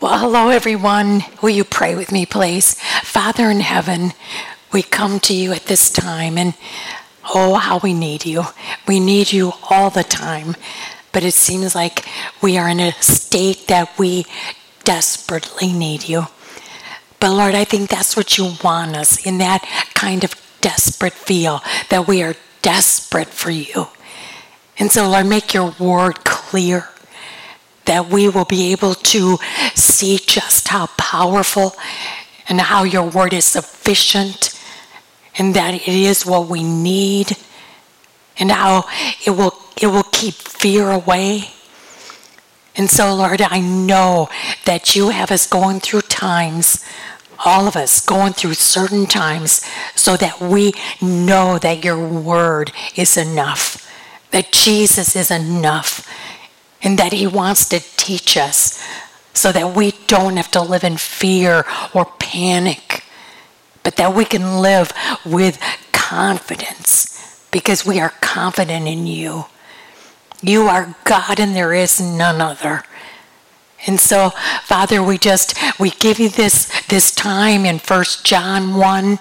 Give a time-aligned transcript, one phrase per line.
[0.00, 1.24] Well, hello, everyone.
[1.42, 2.74] Will you pray with me, please?
[3.02, 4.12] Father in heaven,
[4.72, 6.54] we come to you at this time, and
[7.34, 8.44] oh, how we need you.
[8.86, 10.54] We need you all the time,
[11.10, 12.06] but it seems like
[12.40, 14.24] we are in a state that we
[14.84, 16.26] desperately need you.
[17.18, 21.60] But Lord, I think that's what you want us in that kind of desperate feel
[21.90, 23.88] that we are desperate for you.
[24.78, 26.88] And so, Lord, make your word clear
[27.88, 29.38] that we will be able to
[29.74, 31.74] see just how powerful
[32.48, 34.58] and how your word is sufficient
[35.36, 37.36] and that it is what we need
[38.38, 38.84] and how
[39.26, 41.50] it will it will keep fear away.
[42.76, 44.28] And so Lord, I know
[44.64, 46.84] that you have us going through times
[47.44, 49.64] all of us going through certain times
[49.94, 53.88] so that we know that your word is enough,
[54.30, 56.06] that Jesus is enough,
[56.82, 58.82] and that He wants to teach us
[59.34, 61.64] so that we don't have to live in fear
[61.94, 63.04] or panic,
[63.82, 64.92] but that we can live
[65.24, 65.60] with
[65.92, 69.44] confidence because we are confident in you.
[70.42, 72.84] You are God and there is none other.
[73.86, 74.30] And so,
[74.64, 79.18] Father, we just we give you this this time in First John 1.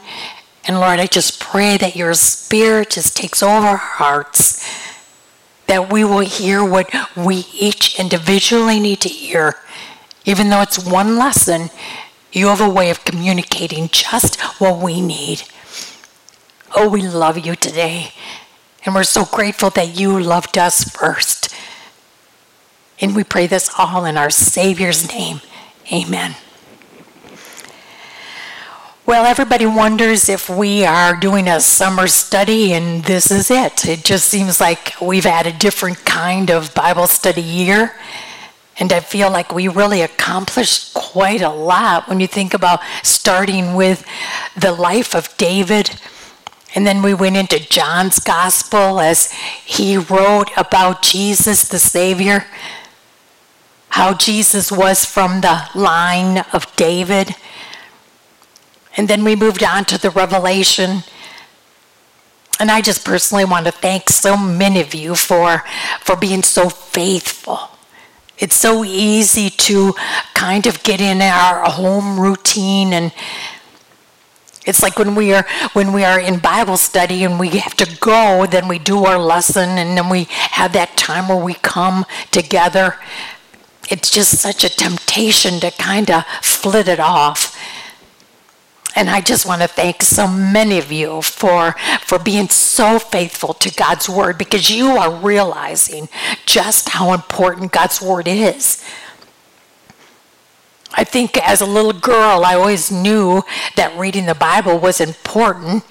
[0.67, 4.86] And Lord, I just pray that your spirit just takes over our hearts
[5.67, 9.55] that we will hear what we each individually need to hear.
[10.25, 11.69] Even though it's one lesson,
[12.31, 15.43] you have a way of communicating just what we need.
[16.75, 18.11] Oh, we love you today.
[18.85, 21.53] And we're so grateful that you loved us first.
[22.99, 25.41] And we pray this all in our Savior's name.
[25.91, 26.35] Amen.
[29.07, 33.85] Well, everybody wonders if we are doing a summer study, and this is it.
[33.85, 37.95] It just seems like we've had a different kind of Bible study year.
[38.77, 43.75] And I feel like we really accomplished quite a lot when you think about starting
[43.75, 44.05] with
[44.57, 46.01] the life of David.
[46.75, 49.31] And then we went into John's gospel as
[49.63, 52.43] he wrote about Jesus, the Savior,
[53.87, 57.37] how Jesus was from the line of David
[58.97, 61.03] and then we moved on to the Revelation.
[62.59, 65.63] And I just personally want to thank so many of you for,
[66.01, 67.59] for being so faithful.
[68.39, 69.93] It's so easy to
[70.33, 73.11] kind of get in our home routine and
[74.65, 77.97] it's like when we are when we are in Bible study and we have to
[78.01, 82.05] go, then we do our lesson and then we have that time where we come
[82.31, 82.97] together.
[83.89, 87.56] It's just such a temptation to kind of flit it off.
[88.97, 93.53] And I just want to thank so many of you for, for being so faithful
[93.53, 96.09] to God's word because you are realizing
[96.47, 98.83] just how important God's word is.
[100.95, 103.43] I think as a little girl, I always knew
[103.75, 105.83] that reading the Bible was important.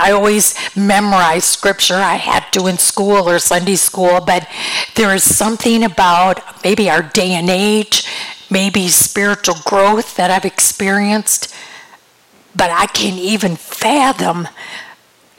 [0.00, 1.96] I always memorized scripture.
[1.96, 4.48] I had to in school or Sunday school, but
[4.94, 8.06] there is something about maybe our day and age,
[8.50, 11.54] maybe spiritual growth that I've experienced
[12.56, 14.48] but I can't even fathom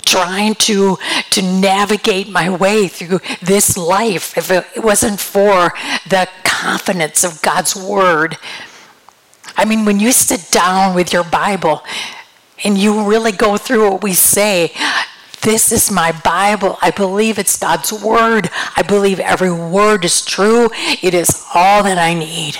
[0.06, 0.98] trying to
[1.32, 5.74] to navigate my way through this life if it wasn't for
[6.08, 8.38] the confidence of God's word.
[9.58, 11.84] I mean, when you sit down with your Bible
[12.64, 14.72] and you really go through what we say,
[15.42, 16.78] this is my Bible.
[16.82, 18.50] I believe it's God's word.
[18.76, 20.70] I believe every word is true.
[21.02, 22.60] It is all that I need.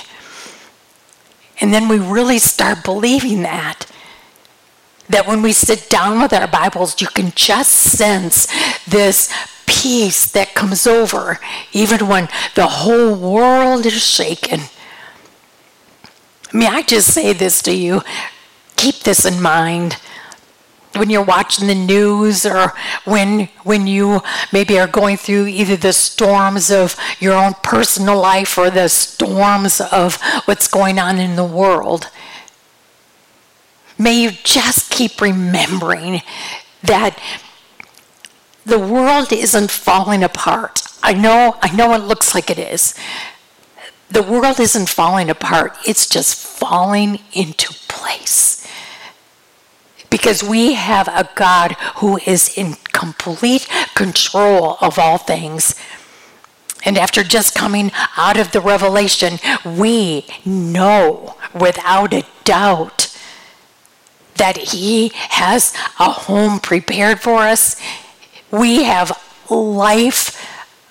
[1.60, 3.86] And then we really start believing that
[5.08, 8.46] that when we sit down with our Bibles, you can just sense
[8.84, 9.32] this
[9.66, 11.38] peace that comes over,
[11.72, 14.60] even when the whole world is shaken.
[16.52, 18.02] May I just say this to you?
[18.76, 19.96] Keep this in mind
[20.98, 22.72] when you're watching the news or
[23.04, 24.20] when when you
[24.52, 29.80] maybe are going through either the storms of your own personal life or the storms
[29.80, 32.10] of what's going on in the world
[33.98, 36.22] May you just keep remembering
[36.82, 37.18] that
[38.64, 40.82] the world isn't falling apart.
[41.02, 42.94] I know, I know it looks like it is.
[44.08, 48.57] The world isn't falling apart, it's just falling into place.
[50.10, 55.74] Because we have a God who is in complete control of all things.
[56.84, 63.14] And after just coming out of the revelation, we know without a doubt
[64.36, 67.76] that He has a home prepared for us.
[68.50, 69.20] We have
[69.50, 70.40] life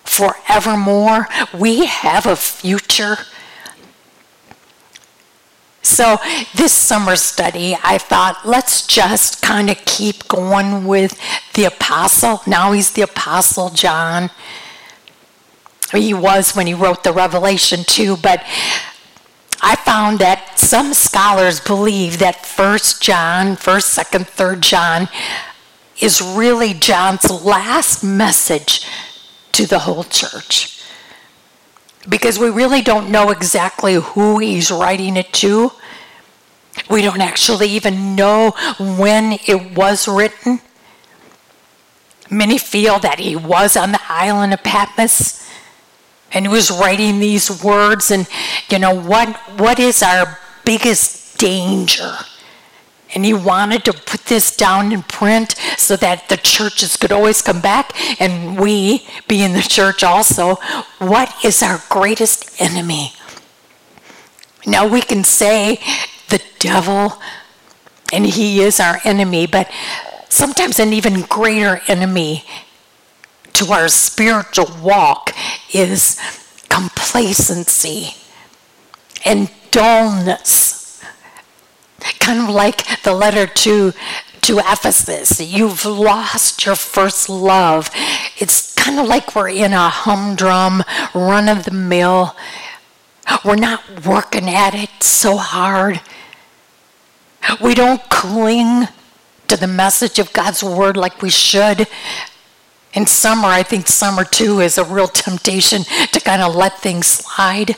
[0.04, 1.28] forevermore.
[1.54, 3.18] We have a future.
[5.88, 6.18] So,
[6.54, 11.18] this summer study, I thought let's just kind of keep going with
[11.54, 12.42] the apostle.
[12.46, 14.30] Now he's the apostle John.
[15.94, 18.44] He was when he wrote the Revelation too, but
[19.62, 25.08] I found that some scholars believe that First John, First, Second, Third John,
[26.02, 28.86] is really John's last message
[29.54, 30.77] to the whole church.
[32.08, 35.72] Because we really don't know exactly who he's writing it to.
[36.90, 40.62] We don't actually even know when it was written.
[42.30, 45.48] Many feel that he was on the island of Patmos
[46.32, 48.28] and he was writing these words and
[48.70, 52.18] you know what what is our biggest danger
[53.18, 57.42] and he wanted to put this down in print so that the churches could always
[57.42, 57.92] come back
[58.22, 60.54] and we be in the church also
[61.00, 63.14] what is our greatest enemy
[64.68, 65.80] now we can say
[66.30, 67.20] the devil
[68.14, 69.68] and he is our enemy but
[70.30, 72.44] sometimes an even greater enemy
[73.52, 75.34] to our spiritual walk
[75.74, 76.20] is
[76.70, 78.10] complacency
[79.26, 80.77] and dullness.
[82.20, 83.94] Kind of like the letter to,
[84.42, 85.40] to Ephesus.
[85.40, 87.90] You've lost your first love.
[88.38, 90.84] It's kind of like we're in a humdrum,
[91.14, 92.36] run of the mill.
[93.44, 96.02] We're not working at it so hard.
[97.62, 98.88] We don't cling
[99.48, 101.88] to the message of God's word like we should.
[102.94, 107.08] In summer, I think summer too is a real temptation to kind of let things
[107.08, 107.76] slide.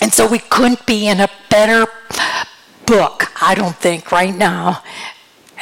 [0.00, 1.86] And so we couldn't be in a better
[2.90, 4.82] book, I don't think, right now,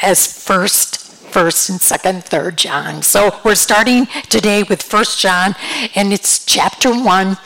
[0.01, 0.97] as first,
[1.31, 3.03] first and second, third John.
[3.03, 5.53] So we're starting today with First John,
[5.93, 7.37] and it's chapter one.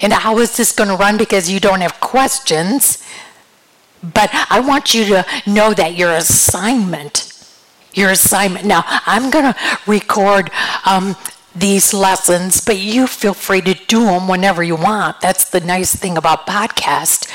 [0.00, 1.18] And how is this going to run?
[1.18, 3.04] Because you don't have questions.
[4.02, 7.34] But I want you to know that your assignment
[7.94, 8.64] your assignment.
[8.64, 10.50] Now, I'm going to record
[10.84, 11.16] um,
[11.56, 15.20] these lessons, but you feel free to do them whenever you want.
[15.20, 17.28] That's the nice thing about podcast.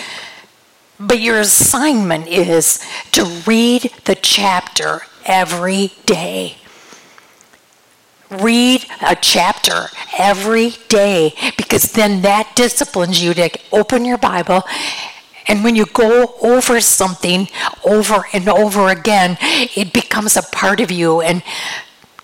[0.99, 6.57] But your assignment is to read the chapter every day.
[8.29, 9.87] Read a chapter
[10.17, 14.63] every day because then that disciplines you to open your Bible
[15.47, 17.47] and when you go over something
[17.83, 21.21] over and over again, it becomes a part of you.
[21.21, 21.43] And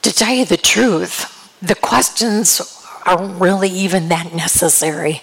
[0.01, 2.61] to tell you the truth, the questions
[3.05, 5.21] aren't really even that necessary.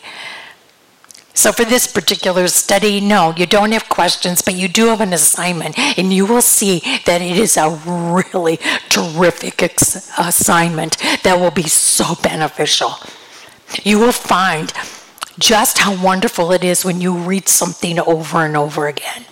[1.36, 5.12] So, for this particular study, no, you don't have questions, but you do have an
[5.12, 8.56] assignment, and you will see that it is a really
[8.88, 12.94] terrific ex- assignment that will be so beneficial.
[13.82, 14.72] You will find
[15.38, 19.26] just how wonderful it is when you read something over and over again.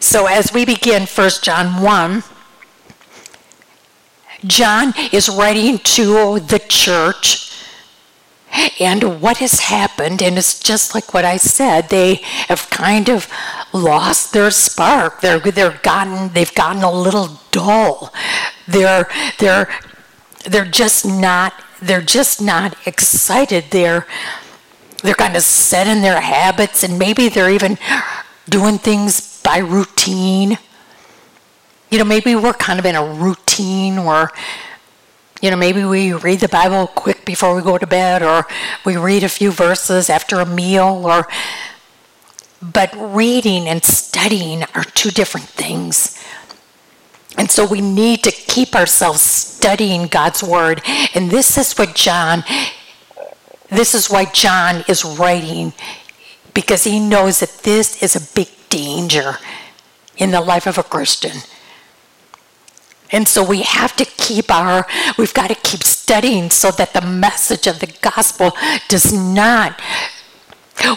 [0.00, 2.22] So, as we begin 1 John 1,
[4.46, 7.44] John is writing to the church
[8.80, 12.16] and what has happened, and it's just like what I said, they
[12.48, 13.30] have kind of
[13.72, 15.20] lost their spark.
[15.20, 18.12] They're, they're gotten, they've gotten a little dull.
[18.68, 19.08] They're,
[19.38, 19.68] they're,
[20.44, 23.64] they're just not they're just not excited.
[23.70, 24.06] They're
[25.02, 27.76] they're kind of set in their habits and maybe they're even
[28.48, 30.56] doing things by routine.
[31.90, 34.30] You know, maybe we're kind of in a routine where
[35.44, 38.46] you know, maybe we read the Bible quick before we go to bed or
[38.86, 41.28] we read a few verses after a meal or
[42.62, 46.18] but reading and studying are two different things.
[47.36, 50.80] And so we need to keep ourselves studying God's word.
[51.14, 52.42] And this is what John,
[53.68, 55.74] this is why John is writing,
[56.54, 59.36] because he knows that this is a big danger
[60.16, 61.42] in the life of a Christian.
[63.10, 64.86] And so we have to keep our,
[65.18, 68.52] we've got to keep studying so that the message of the gospel
[68.88, 69.80] does not,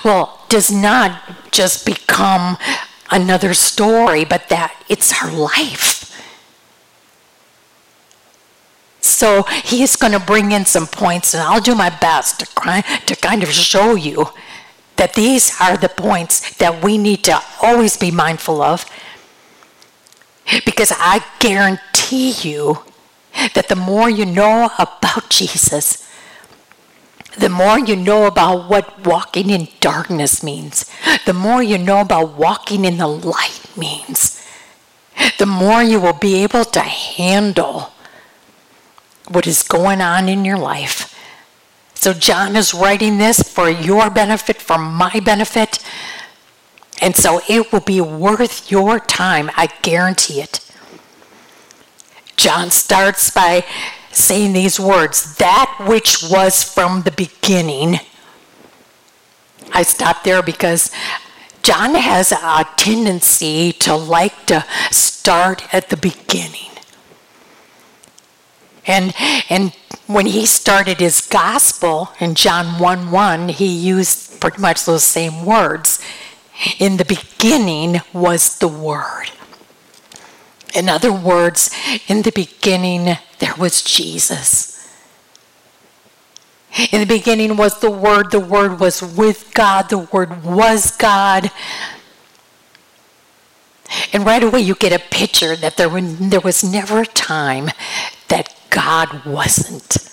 [0.03, 2.57] well, does not just become
[3.11, 6.03] another story, but that it's our life.
[9.01, 12.83] So he is going to bring in some points, and I'll do my best to,
[13.05, 14.27] to kind of show you
[14.97, 18.85] that these are the points that we need to always be mindful of.
[20.65, 22.83] Because I guarantee you
[23.53, 26.07] that the more you know about Jesus,
[27.37, 30.89] the more you know about what walking in darkness means,
[31.25, 34.43] the more you know about walking in the light means,
[35.37, 37.91] the more you will be able to handle
[39.27, 41.13] what is going on in your life
[41.97, 45.79] So John is writing this for your benefit, for my benefit.
[47.01, 49.51] And so it will be worth your time.
[49.55, 50.59] I guarantee it.
[52.35, 53.65] John starts by
[54.11, 57.99] saying these words that which was from the beginning.
[59.73, 60.91] I stopped there because
[61.61, 66.71] John has a tendency to like to start at the beginning.
[68.85, 69.13] And,
[69.49, 69.73] and
[70.07, 75.45] when he started his gospel in John 1 1, he used pretty much those same
[75.45, 75.99] words.
[76.79, 79.31] In the beginning was the Word.
[80.73, 81.69] In other words,
[82.07, 84.73] in the beginning, there was Jesus.
[86.91, 91.49] In the beginning was the Word, the Word was with God, the Word was God.
[94.13, 97.69] And right away, you get a picture that there, were, there was never a time
[98.27, 100.06] that God wasn't.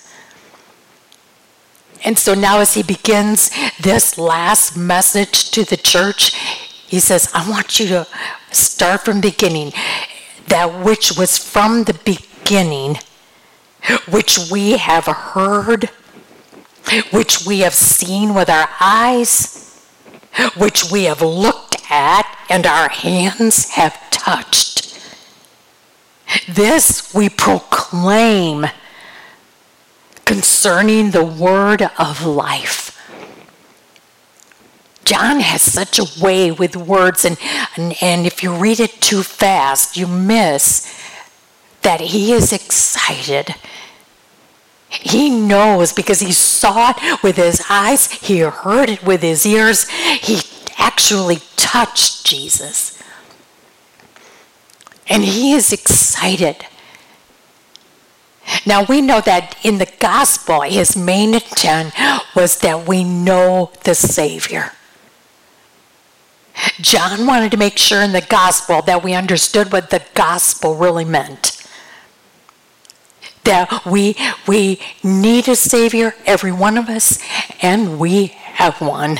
[2.05, 3.49] And so now, as he begins
[3.81, 6.35] this last message to the church,
[6.87, 8.07] he says, I want you to
[8.51, 9.73] start from beginning.
[10.47, 12.97] That which was from the beginning,
[14.07, 15.89] which we have heard
[17.11, 19.83] which we have seen with our eyes,
[20.55, 24.99] which we have looked at and our hands have touched.
[26.47, 28.67] This we proclaim
[30.25, 32.91] concerning the word of life.
[35.05, 37.37] John has such a way with words, and,
[37.77, 40.91] and, and if you read it too fast, you miss
[41.83, 43.53] that he is excited
[45.01, 49.87] he knows because he saw it with his eyes, he heard it with his ears,
[49.89, 50.39] he
[50.77, 53.01] actually touched Jesus.
[55.07, 56.65] And he is excited.
[58.65, 61.93] Now we know that in the gospel, his main intent
[62.35, 64.71] was that we know the Savior.
[66.79, 71.05] John wanted to make sure in the gospel that we understood what the gospel really
[71.05, 71.55] meant
[73.45, 74.15] that we
[74.47, 77.19] we need a savior every one of us
[77.61, 79.19] and we have one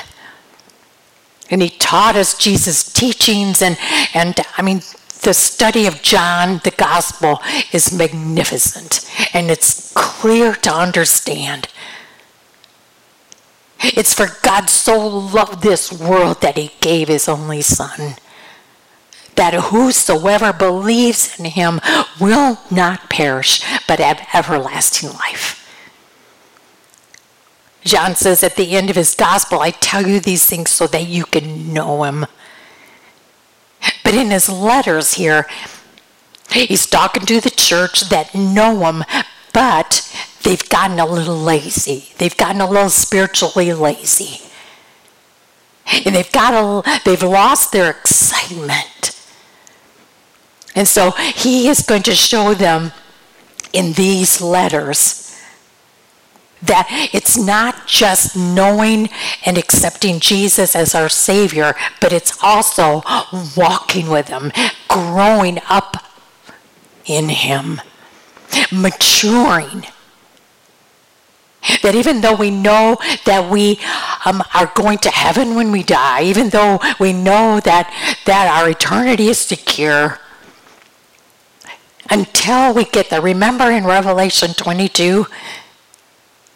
[1.49, 3.77] and he taught us jesus teachings and
[4.13, 4.81] and i mean
[5.25, 7.39] the study of john the gospel
[7.71, 11.67] is magnificent and it's clear to understand
[13.79, 18.15] it's for god so loved this world that he gave his only son
[19.35, 21.79] that whosoever believes in him
[22.19, 25.61] will not perish, but have everlasting life.
[27.83, 31.07] John says at the end of his gospel, I tell you these things so that
[31.07, 32.25] you can know him.
[34.15, 35.45] In his letters here,
[36.49, 39.03] he's talking to the church that know him,
[39.53, 40.09] but
[40.43, 42.13] they've gotten a little lazy.
[42.17, 44.41] They've gotten a little spiritually lazy.
[46.05, 49.19] And they've got a, they've lost their excitement.
[50.75, 52.93] And so he is going to show them
[53.73, 55.24] in these letters
[56.67, 59.09] that it's not just knowing
[59.45, 63.01] and accepting Jesus as our Savior, but it's also
[63.55, 64.51] walking with Him,
[64.87, 65.97] growing up
[67.05, 67.81] in Him,
[68.71, 69.85] maturing.
[71.81, 73.79] That even though we know that we
[74.25, 77.91] um, are going to heaven when we die, even though we know that,
[78.25, 80.19] that our eternity is secure,
[82.09, 83.21] until we get there.
[83.21, 85.25] Remember in Revelation 22?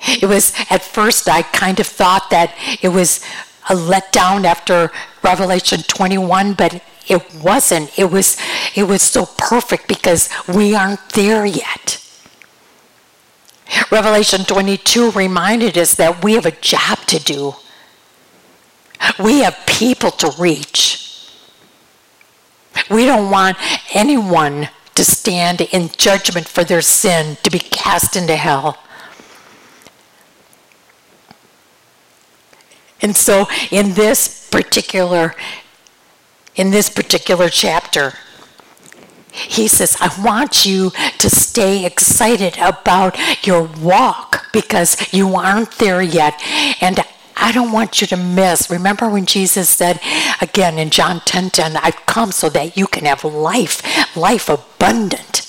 [0.01, 3.23] It was, at first, I kind of thought that it was
[3.69, 4.91] a letdown after
[5.23, 7.97] Revelation 21, but it wasn't.
[7.97, 8.37] It was,
[8.75, 12.03] it was so perfect because we aren't there yet.
[13.91, 17.53] Revelation 22 reminded us that we have a job to do.
[19.19, 21.29] We have people to reach.
[22.89, 23.57] We don't want
[23.93, 28.77] anyone to stand in judgment for their sin, to be cast into hell.
[33.01, 35.35] And so in this particular
[36.55, 38.13] in this particular chapter,
[39.31, 46.01] he says, I want you to stay excited about your walk because you aren't there
[46.01, 46.33] yet.
[46.81, 46.99] And
[47.37, 48.69] I don't want you to miss.
[48.69, 50.01] Remember when Jesus said
[50.41, 55.45] again in John 10 10, I've come so that you can have life, life abundant.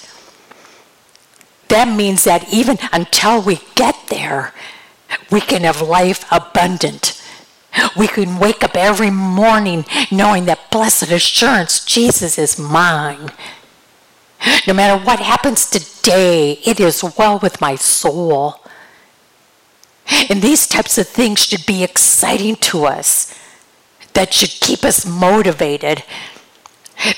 [1.69, 4.53] That means that even until we get there,
[5.31, 7.20] we can have life abundant.
[7.97, 13.31] We can wake up every morning knowing that blessed assurance, Jesus is mine.
[14.67, 18.61] No matter what happens today, it is well with my soul.
[20.29, 23.39] And these types of things should be exciting to us,
[24.15, 26.03] that should keep us motivated,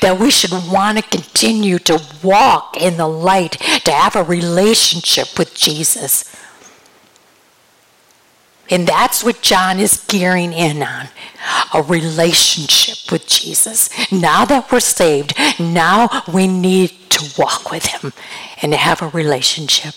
[0.00, 3.52] that we should want to continue to walk in the light,
[3.84, 6.24] to have a relationship with Jesus.
[8.72, 11.08] And that's what John is gearing in on
[11.74, 13.90] a relationship with Jesus.
[14.10, 18.14] Now that we're saved, now we need to walk with Him
[18.62, 19.94] and have a relationship.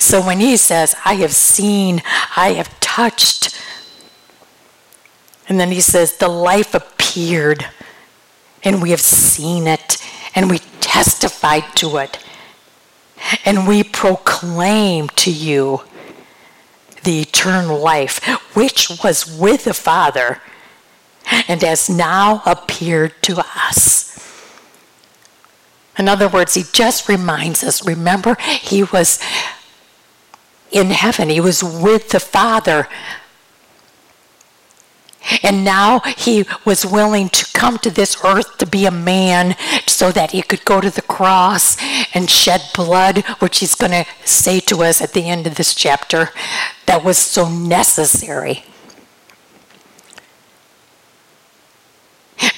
[0.00, 2.00] So when he says, I have seen,
[2.36, 3.62] I have touched,
[5.46, 7.66] and then he says, the life appeared,
[8.62, 10.02] and we have seen it,
[10.34, 12.18] and we testified to it,
[13.44, 15.82] and we proclaim to you
[17.44, 18.24] eternal life,
[18.54, 20.40] which was with the Father,
[21.48, 24.10] and has now appeared to us.
[25.98, 29.20] In other words, he just reminds us remember, he was
[30.72, 31.28] in heaven.
[31.28, 32.88] He was with the Father.
[35.42, 40.12] And now he was willing to come to this earth to be a man so
[40.12, 41.76] that he could go to the cross
[42.14, 45.74] and shed blood, which he's going to say to us at the end of this
[45.74, 46.30] chapter,
[46.86, 48.64] that was so necessary.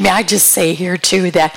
[0.01, 1.57] May I just say here, too, that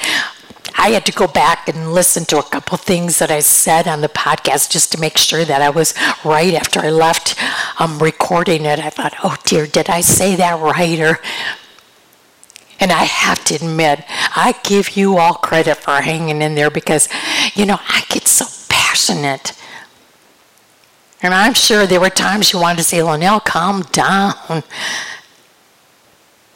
[0.77, 4.01] I had to go back and listen to a couple things that I said on
[4.01, 7.35] the podcast just to make sure that I was right after I left
[7.79, 8.79] um, recording it.
[8.79, 10.99] I thought, oh dear, did I say that right?
[10.99, 11.19] Or,
[12.79, 17.09] and I have to admit, I give you all credit for hanging in there because,
[17.55, 19.53] you know, I get so passionate.
[21.21, 24.63] And I'm sure there were times you wanted to say, Linnell, calm down.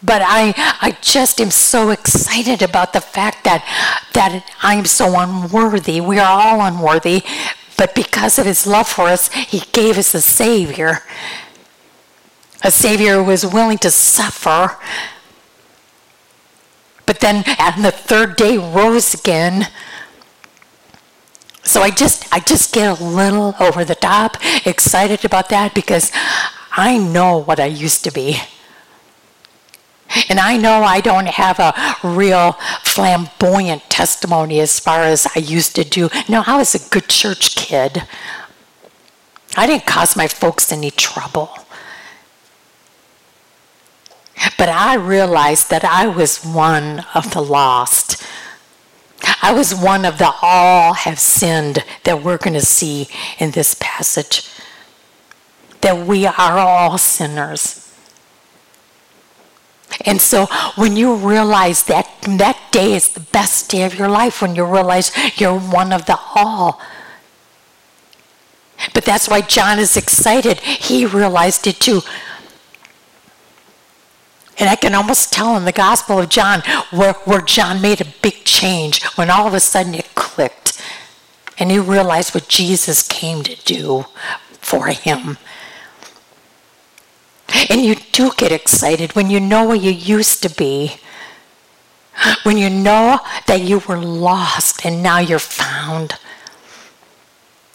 [0.03, 3.63] But I, I just am so excited about the fact that,
[4.13, 6.01] that I'm so unworthy.
[6.01, 7.23] We are all unworthy.
[7.77, 10.99] But because of his love for us, he gave us a Savior.
[12.63, 14.77] A Savior who was willing to suffer.
[17.05, 19.67] But then on the third day rose again.
[21.63, 26.11] So I just I just get a little over the top excited about that because
[26.73, 28.37] I know what I used to be.
[30.29, 31.73] And I know I don't have a
[32.03, 36.09] real flamboyant testimony as far as I used to do.
[36.29, 38.03] No, I was a good church kid.
[39.55, 41.57] I didn't cause my folks any trouble.
[44.57, 48.23] But I realized that I was one of the lost.
[49.41, 53.07] I was one of the all have sinned that we're going to see
[53.39, 54.49] in this passage.
[55.81, 57.82] That we are all sinners.
[60.01, 64.41] And so when you realize that that day is the best day of your life,
[64.41, 66.81] when you realize you're one of the all.
[68.93, 70.59] But that's why John is excited.
[70.59, 72.01] He realized it too.
[74.59, 78.13] And I can almost tell in the Gospel of John where, where John made a
[78.21, 80.81] big change when all of a sudden it clicked.
[81.57, 84.05] And he realized what Jesus came to do
[84.59, 85.37] for him.
[87.69, 90.95] And you do get excited when you know where you used to be.
[92.43, 96.17] When you know that you were lost and now you're found.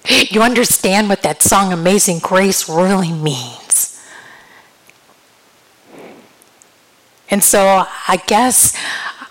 [0.08, 4.02] You understand what that song Amazing Grace really means.
[7.30, 8.74] And so I guess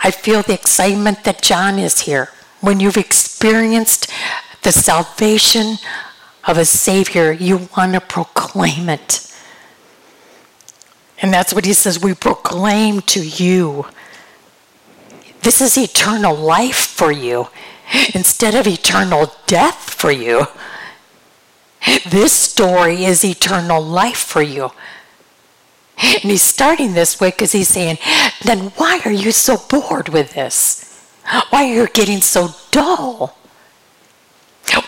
[0.04, 2.30] I feel the excitement that John is here.
[2.62, 4.12] When you've experienced
[4.64, 5.78] the salvation
[6.46, 9.27] of a Savior, you want to proclaim it.
[11.21, 13.86] And that's what he says we proclaim to you.
[15.41, 17.47] This is eternal life for you
[18.13, 20.47] instead of eternal death for you.
[22.10, 24.71] This story is eternal life for you.
[25.97, 27.97] And he's starting this way because he's saying,
[28.43, 30.84] then why are you so bored with this?
[31.49, 33.38] Why are you getting so dull?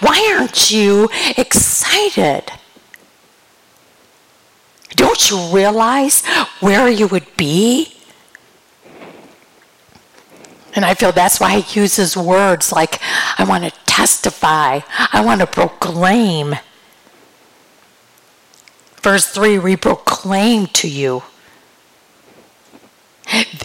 [0.01, 2.51] Why aren't you excited?
[4.95, 6.25] Don't you realize
[6.59, 7.95] where you would be?
[10.75, 12.99] And I feel that's why he uses words like,
[13.37, 16.55] I want to testify, I want to proclaim.
[19.01, 21.23] Verse 3 we proclaim to you.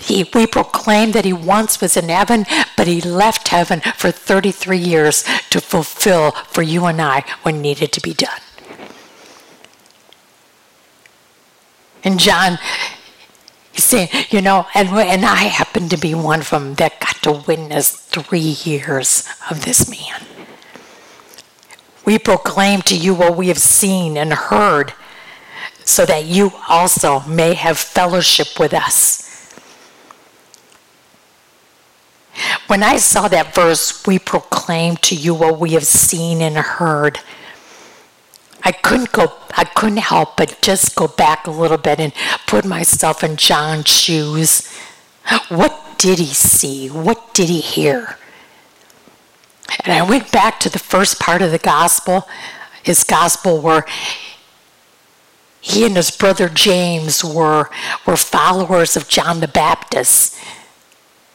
[0.00, 2.44] He, we proclaim that he once was in heaven,
[2.76, 7.90] but he left heaven for 33 years to fulfill for you and I what needed
[7.92, 8.40] to be done.
[12.04, 12.58] And John,
[13.72, 17.22] he's saying, you know, and, and I happen to be one of them that got
[17.22, 20.20] to witness three years of this man.
[22.04, 24.92] We proclaim to you what we have seen and heard,
[25.86, 29.22] so that you also may have fellowship with us.
[32.66, 37.20] When I saw that verse, we proclaim to you what we have seen and heard.
[38.64, 42.12] I couldn't go I couldn't help but just go back a little bit and
[42.46, 44.68] put myself in John's shoes.
[45.48, 46.88] What did he see?
[46.88, 48.18] What did he hear?
[49.84, 52.28] And I went back to the first part of the gospel,
[52.82, 53.86] his gospel where
[55.60, 57.70] he and his brother James were,
[58.06, 60.38] were followers of John the Baptist.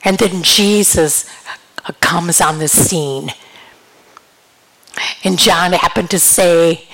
[0.03, 1.25] And then Jesus
[1.99, 3.31] comes on the scene.
[5.23, 6.87] And John happened to say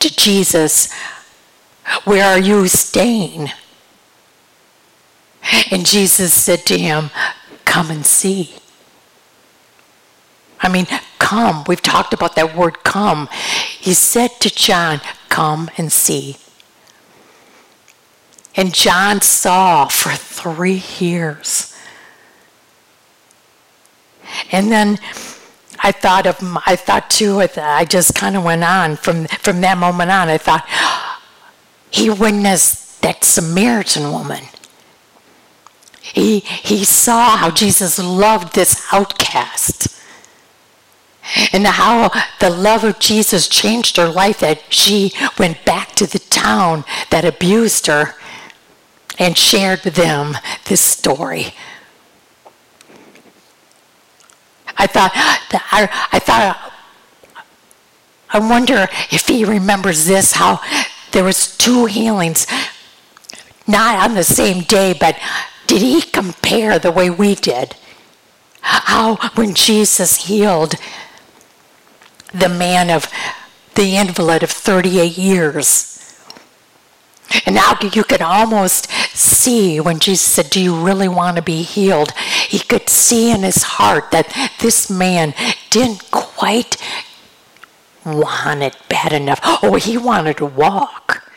[0.00, 0.92] to Jesus,
[2.04, 3.50] Where are you staying?
[5.70, 7.10] And Jesus said to him,
[7.64, 8.54] Come and see.
[10.60, 10.86] I mean,
[11.18, 11.64] come.
[11.66, 13.28] We've talked about that word come.
[13.78, 16.36] He said to John, Come and see.
[18.56, 21.74] And John saw for three years.
[24.50, 24.98] And then
[25.80, 26.36] I thought of,
[26.66, 30.28] I thought too, I just kind of went on from, from that moment on.
[30.28, 30.66] I thought,
[31.90, 34.44] he witnessed that Samaritan woman.
[36.00, 39.88] He, he saw how Jesus loved this outcast
[41.52, 42.10] and how
[42.40, 47.24] the love of Jesus changed her life that she went back to the town that
[47.24, 48.14] abused her
[49.18, 50.36] and shared with them
[50.66, 51.52] this story.
[54.78, 56.72] I thought, I, I thought,
[58.30, 60.60] I wonder if he remembers this, how
[61.12, 62.46] there was two healings,
[63.66, 65.18] not on the same day, but
[65.66, 67.74] did he compare the way we did?
[68.60, 70.74] How when Jesus healed
[72.32, 73.10] the man of
[73.74, 75.97] the invalid of 38 years.
[77.44, 81.62] And now you could almost see when Jesus said, Do you really want to be
[81.62, 82.12] healed?
[82.12, 85.34] He could see in his heart that this man
[85.70, 86.76] didn't quite
[88.04, 89.40] want it bad enough.
[89.62, 91.30] Oh, he wanted to walk,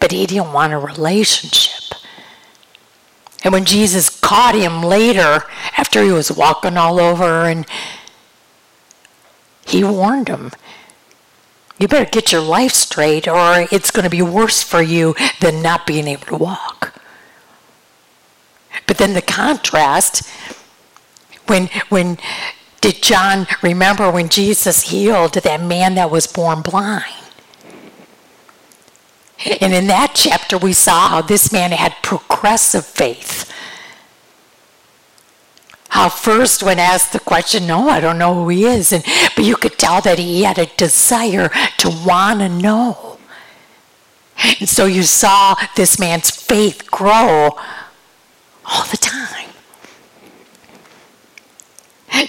[0.00, 1.98] but he didn't want a relationship.
[3.44, 5.44] And when Jesus caught him later,
[5.76, 7.66] after he was walking all over and
[9.66, 10.52] he warned him.
[11.82, 15.62] You better get your life straight, or it's going to be worse for you than
[15.62, 16.94] not being able to walk.
[18.86, 20.24] But then the contrast
[21.48, 22.18] when when
[22.80, 27.16] did John remember when Jesus healed that man that was born blind?
[29.60, 33.51] And in that chapter, we saw how this man had progressive faith
[35.92, 38.92] how first when asked the question, no, I don't know who he is.
[38.92, 39.04] And,
[39.36, 43.18] but you could tell that he had a desire to want to know.
[44.58, 47.58] And so you saw this man's faith grow
[48.64, 49.50] all the time.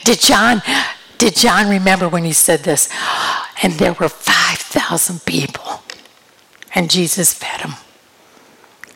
[0.03, 0.61] Did John,
[1.17, 2.89] did John remember when he said this?
[3.63, 5.83] And there were 5,000 people,
[6.75, 7.75] and Jesus fed them.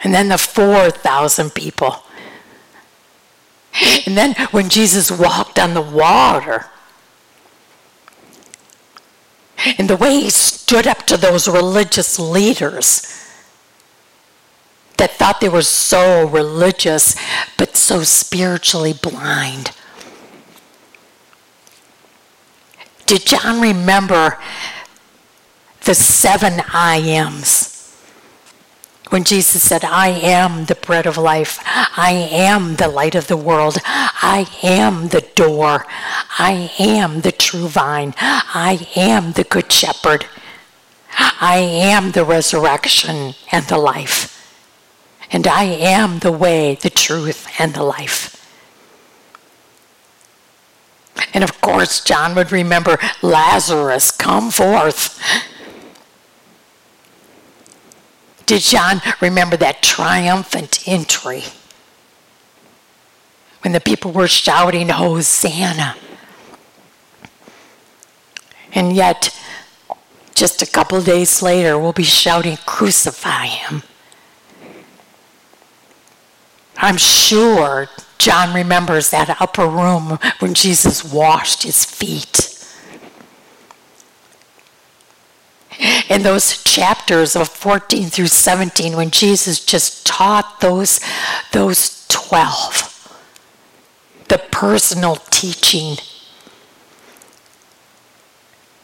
[0.03, 2.03] And then the 4,000 people.
[4.07, 6.67] And then when Jesus walked on the water,
[9.77, 13.01] and the way he stood up to those religious leaders
[14.95, 17.17] that thought they were so religious
[17.57, 19.71] but so spiritually blind.
[23.07, 24.39] Did John remember
[25.81, 27.76] the seven I ams?
[29.09, 33.37] When Jesus said, I am the bread of life, I am the light of the
[33.37, 35.85] world, I am the door,
[36.37, 40.25] I am the true vine, I am the good shepherd,
[41.39, 44.57] I am the resurrection and the life,
[45.31, 48.33] and I am the way, the truth, and the life.
[51.33, 55.19] And of course, John would remember Lazarus, come forth.
[58.47, 61.43] Did John remember that triumphant entry?
[63.61, 65.97] When the people were shouting, Hosanna.
[68.73, 69.37] And yet,
[70.33, 73.83] just a couple days later, we'll be shouting, Crucify him.
[76.77, 82.46] I'm sure John remembers that upper room when Jesus washed his feet.
[86.09, 90.99] In those chapters of 14 through 17 when Jesus just taught those,
[91.51, 92.97] those 12
[94.27, 95.97] the personal teaching.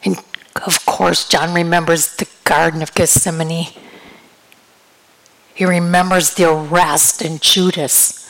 [0.04, 0.22] And
[0.66, 3.68] of course, John remembers the Garden of Gethsemane.
[5.54, 8.20] He remembers the arrest in Judas.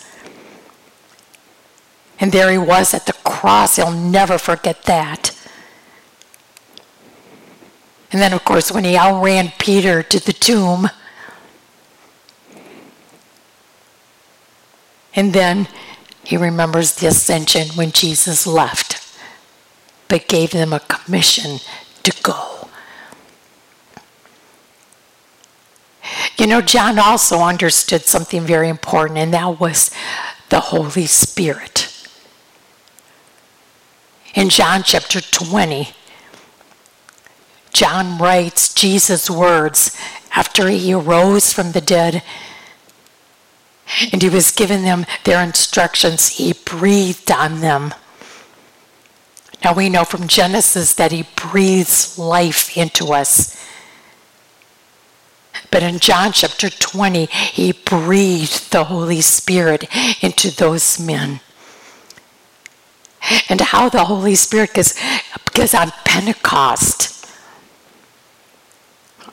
[2.20, 3.76] And there he was at the cross.
[3.76, 5.36] He'll never forget that.
[8.14, 10.88] And then, of course, when he outran Peter to the tomb.
[15.16, 15.66] And then
[16.22, 19.04] he remembers the ascension when Jesus left,
[20.06, 21.58] but gave them a commission
[22.04, 22.68] to go.
[26.38, 29.90] You know, John also understood something very important, and that was
[30.50, 31.92] the Holy Spirit.
[34.36, 35.88] In John chapter 20,
[37.74, 39.94] John writes Jesus' words
[40.34, 42.22] after he arose from the dead
[44.12, 46.28] and he was giving them their instructions.
[46.28, 47.92] He breathed on them.
[49.64, 53.60] Now we know from Genesis that he breathes life into us.
[55.70, 59.84] But in John chapter 20, he breathed the Holy Spirit
[60.22, 61.40] into those men
[63.48, 64.70] and how the Holy Spirit,
[65.44, 67.23] because, on Pentecost,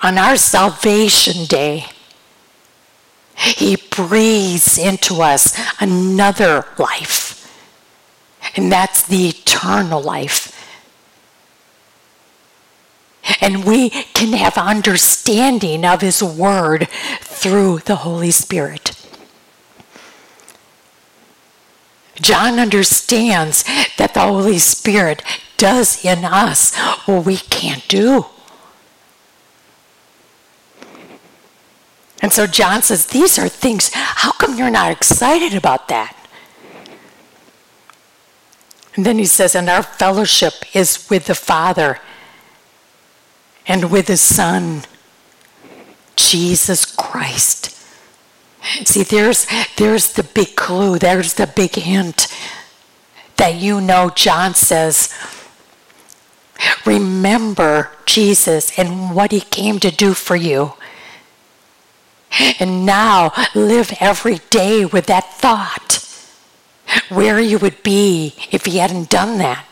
[0.01, 1.85] on our salvation day,
[3.35, 7.37] He breathes into us another life.
[8.55, 10.57] And that's the eternal life.
[13.39, 16.87] And we can have understanding of His Word
[17.21, 18.97] through the Holy Spirit.
[22.15, 23.63] John understands
[23.97, 25.23] that the Holy Spirit
[25.57, 28.25] does in us what we can't do.
[32.21, 36.15] And so John says, These are things, how come you're not excited about that?
[38.95, 41.99] And then he says, And our fellowship is with the Father
[43.67, 44.83] and with the Son,
[46.15, 47.77] Jesus Christ.
[48.85, 52.27] See, there's, there's the big clue, there's the big hint
[53.37, 55.11] that you know John says,
[56.85, 60.73] remember Jesus and what he came to do for you.
[62.59, 66.05] And now live every day with that thought.
[67.09, 69.65] Where you would be if he hadn't done that,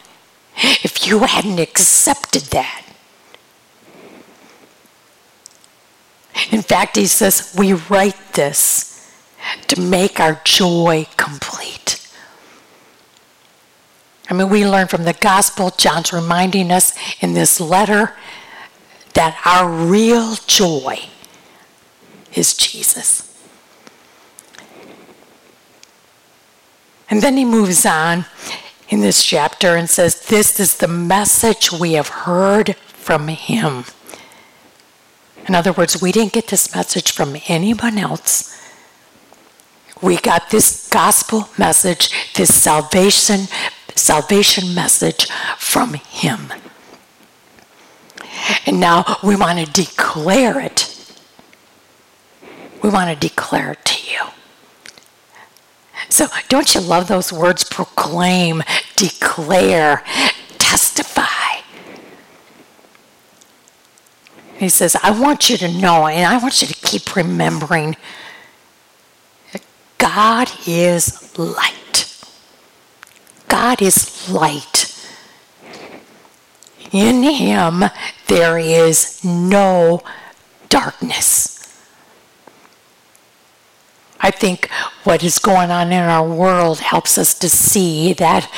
[0.55, 2.85] if you hadn't accepted that.
[6.51, 9.11] In fact, he says, we write this
[9.67, 12.07] to make our joy complete.
[14.29, 18.15] I mean, we learn from the gospel, John's reminding us in this letter
[19.15, 20.99] that our real joy
[22.33, 23.25] is Jesus.
[27.09, 28.25] And then he moves on
[28.89, 33.85] in this chapter and says, This is the message we have heard from him.
[35.47, 38.55] In other words, we didn't get this message from anyone else.
[40.01, 43.47] We got this gospel message, this salvation
[43.95, 46.53] salvation message from him.
[48.65, 50.88] And now we want to declare it.
[52.81, 54.19] We want to declare to you.
[56.09, 57.63] So, don't you love those words?
[57.63, 58.63] Proclaim,
[58.95, 60.03] declare,
[60.57, 61.61] testify.
[64.57, 67.95] He says, I want you to know and I want you to keep remembering
[69.53, 69.61] that
[69.97, 72.23] God is light.
[73.47, 74.95] God is light.
[76.91, 77.83] In Him
[78.27, 80.01] there is no
[80.69, 81.58] darkness.
[84.21, 84.69] I think
[85.03, 88.51] what is going on in our world helps us to see that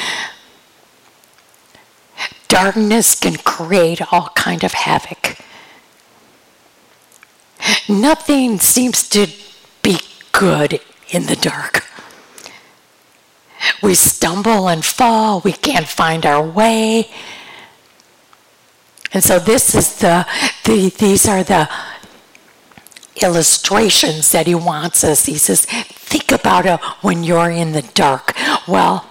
[2.48, 5.38] darkness can create all kind of havoc
[7.88, 9.28] Nothing seems to
[9.82, 10.00] be
[10.32, 11.86] good in the dark.
[13.84, 17.10] We stumble and fall, we can't find our way.
[19.14, 20.26] And so this is the,
[20.64, 21.70] the these are the
[23.16, 25.26] illustrations that he wants us.
[25.26, 28.34] He says, think about it when you're in the dark.
[28.68, 29.08] Well,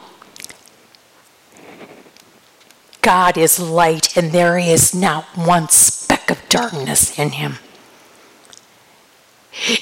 [3.02, 7.54] God is light and there is not one speck of darkness in him.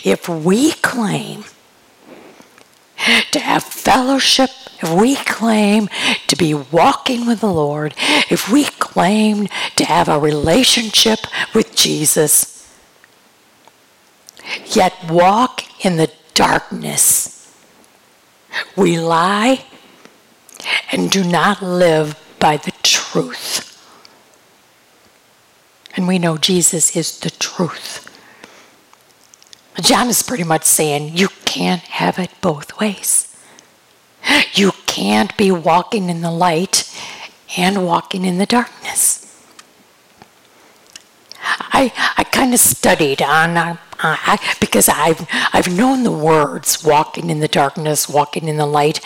[0.04, 1.44] If we claim
[3.30, 4.50] to have fellowship,
[4.82, 5.88] if we claim
[6.26, 7.94] to be walking with the Lord,
[8.30, 11.20] if we claim to have a relationship
[11.54, 12.57] with Jesus,
[14.76, 17.54] yet walk in the darkness,
[18.76, 19.64] we lie
[20.92, 23.64] and do not live by the truth.
[25.96, 28.04] And we know Jesus is the truth.
[29.80, 33.24] John is pretty much saying you can't have it both ways.
[34.52, 36.92] You can't be walking in the light
[37.56, 39.24] and walking in the darkness.
[41.40, 47.30] I, I kind of studied on uh, I, because I've I've known the words walking
[47.30, 49.00] in the darkness, walking in the light.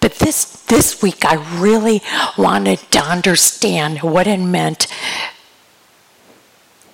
[0.00, 2.02] But this this week I really
[2.36, 4.86] wanted to understand what it meant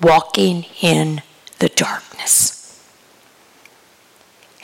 [0.01, 1.23] walking in
[1.59, 2.59] the darkness.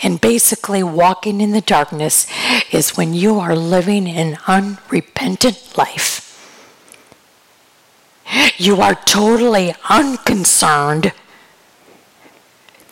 [0.02, 2.26] And basically, walking in the darkness
[2.70, 6.23] is when you are living an unrepentant life.
[8.56, 11.12] You are totally unconcerned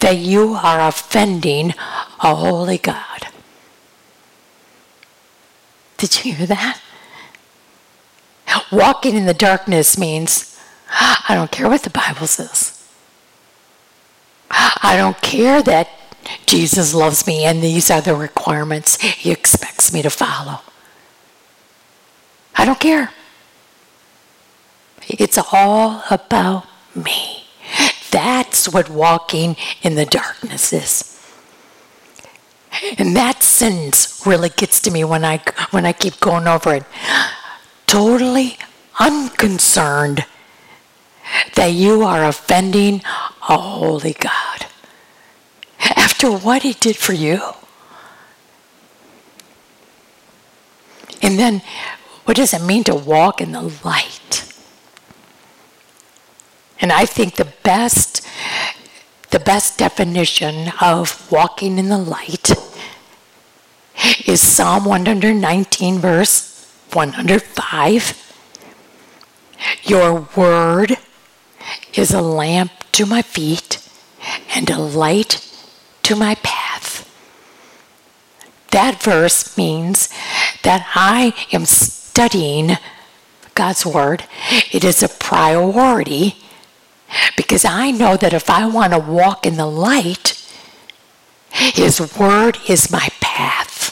[0.01, 1.75] that you are offending
[2.21, 3.29] a holy God.
[5.97, 6.81] Did you hear that?
[8.73, 10.59] Walking in the darkness means
[10.91, 12.87] I don't care what the Bible says.
[14.51, 15.89] I don't care that
[16.47, 20.61] Jesus loves me and these are the requirements he expects me to follow.
[22.57, 23.11] I don't care.
[25.09, 27.45] It's all about me.
[28.11, 31.09] That's what walking in the darkness is.
[32.99, 36.85] And that sentence really gets to me when I when I keep going over it.
[37.87, 38.59] Totally
[38.99, 40.25] unconcerned
[41.55, 43.03] that you are offending
[43.49, 44.67] a holy God
[45.97, 47.41] after what he did for you.
[51.21, 51.63] And then,
[52.25, 54.52] what does it mean to walk in the light?
[56.83, 58.27] And I think the best
[59.31, 62.51] the best definition of walking in the light
[64.27, 68.19] is Psalm 119 verse 105.
[69.85, 70.99] Your word
[71.95, 73.79] is a lamp to my feet
[74.55, 75.49] and a light
[76.03, 77.09] to my path.
[78.71, 80.09] That verse means
[80.63, 82.77] that I am studying
[83.55, 84.25] God's Word.
[84.73, 86.42] It is a priority
[87.37, 90.43] because I know that if I want to walk in the light,
[91.51, 93.91] His Word is my path.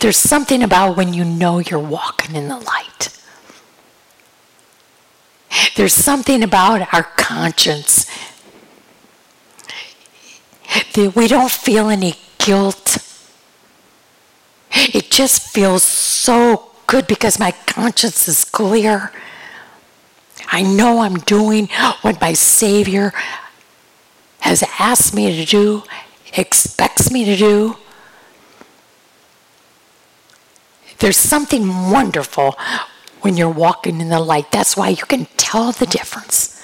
[0.00, 3.08] There's something about when you know you're walking in the light.
[5.76, 8.06] There's something about our conscience
[10.94, 12.98] that we don't feel any guilt.
[14.72, 19.12] It just feels so good because my conscience is clear.
[20.48, 21.68] I know I'm doing
[22.02, 23.12] what my Savior
[24.40, 25.82] has asked me to do,
[26.36, 27.76] expects me to do.
[30.98, 32.56] There's something wonderful
[33.22, 34.50] when you're walking in the light.
[34.50, 36.62] That's why you can tell the difference.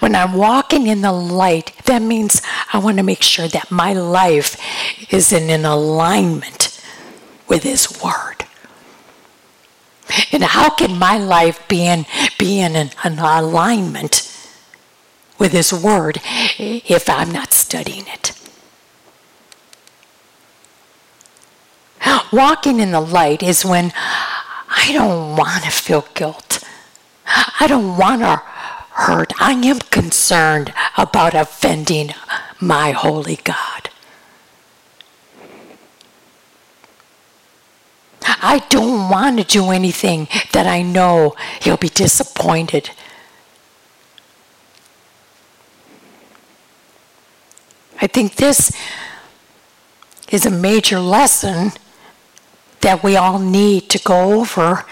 [0.00, 2.42] When I'm walking in the light, that means
[2.72, 4.56] I want to make sure that my life
[5.12, 6.71] is in an alignment
[7.52, 8.46] with His Word.
[10.32, 12.06] And how can my life be in,
[12.38, 14.14] be in an, an alignment
[15.38, 16.18] with His Word
[16.58, 18.32] if I'm not studying it?
[22.32, 26.64] Walking in the light is when I don't want to feel guilt.
[27.26, 28.36] I don't want to
[28.92, 29.34] hurt.
[29.38, 32.14] I am concerned about offending
[32.58, 33.90] my holy God.
[38.24, 42.90] I don't want to do anything that I know he'll be disappointed.
[48.00, 48.72] I think this
[50.30, 51.72] is a major lesson
[52.80, 54.84] that we all need to go over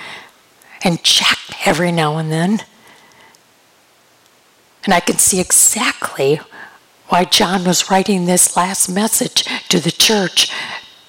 [0.83, 2.63] and check every now and then.
[4.85, 6.41] And I can see exactly
[7.09, 10.53] why John was writing this last message to the church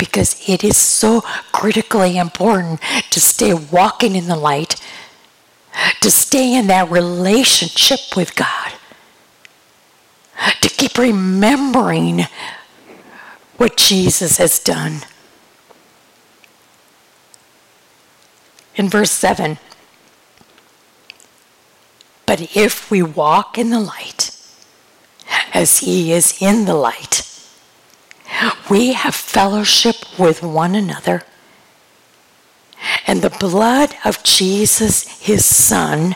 [0.01, 1.21] because it is so
[1.51, 2.81] critically important
[3.11, 4.81] to stay walking in the light,
[6.01, 8.73] to stay in that relationship with God,
[10.59, 12.21] to keep remembering
[13.57, 15.01] what Jesus has done.
[18.75, 19.59] in verse 7
[22.25, 24.35] But if we walk in the light,
[25.53, 27.30] as he is in the light,
[28.69, 31.23] we have fellowship with one another.
[33.05, 36.15] And the blood of Jesus, his Son,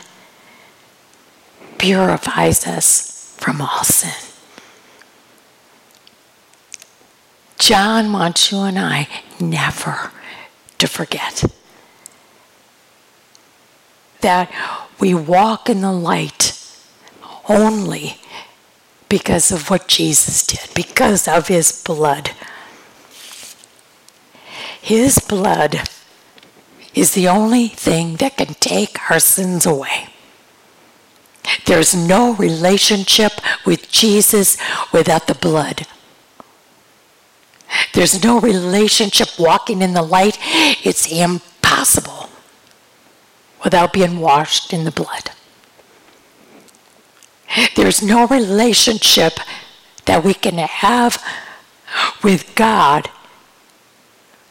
[1.78, 4.26] purifies us from all sin.
[7.58, 9.08] John wants you and I
[9.40, 10.12] never
[10.78, 11.44] to forget.
[14.20, 14.50] That
[14.98, 16.52] we walk in the light
[17.48, 18.16] only
[19.16, 22.32] because of what Jesus did, because of his blood.
[24.82, 25.88] His blood
[26.94, 30.08] is the only thing that can take our sins away.
[31.64, 33.32] There's no relationship
[33.64, 34.58] with Jesus
[34.92, 35.86] without the blood.
[37.94, 40.36] There's no relationship walking in the light.
[40.84, 42.28] It's impossible
[43.64, 45.30] without being washed in the blood.
[47.74, 49.38] There's no relationship
[50.04, 51.22] that we can have
[52.22, 53.10] with God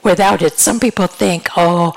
[0.03, 0.53] without it.
[0.59, 1.93] Some people think, oh,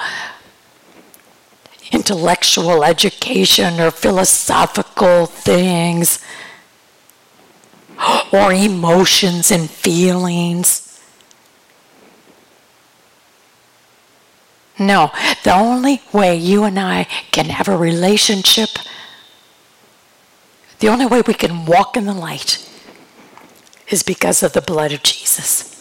[1.93, 6.25] intellectual education or philosophical things
[8.33, 10.85] or emotions and feelings.
[14.79, 15.11] No,
[15.43, 18.71] the only way you and I can have a relationship,
[20.79, 22.65] the only way we can walk in the light
[23.89, 25.75] is because of the blood of Jesus.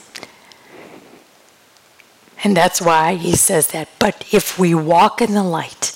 [2.44, 3.90] And that's why he says that.
[4.00, 5.94] But if we walk in the light,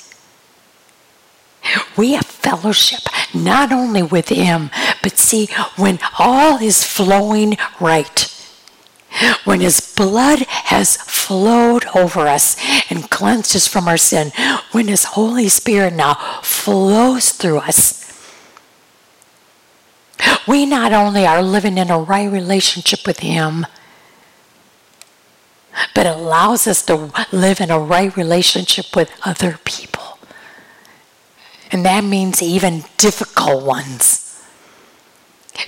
[1.96, 3.02] we have fellowship
[3.34, 4.70] not only with him,
[5.02, 5.48] but see,
[5.78, 8.28] when all is flowing right,
[9.44, 12.58] when his blood has flowed over us
[12.90, 14.32] and cleansed us from our sin,
[14.72, 18.01] when his Holy Spirit now flows through us,
[20.48, 23.66] we not only are living in a right relationship with him,
[25.96, 30.20] but it allows us to live in a right relationship with other people.
[31.72, 34.28] And that means even difficult ones.